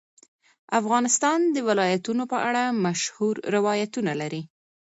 [0.79, 4.41] افغانستان د ولایتونو په اړه مشهور روایتونه لري.